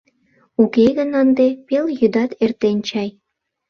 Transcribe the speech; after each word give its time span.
Уке 0.61 0.85
гын 0.97 1.09
ынде 1.21 1.47
пелйӱдат 1.67 2.31
эртен 2.43 2.77
чай. 2.89 3.09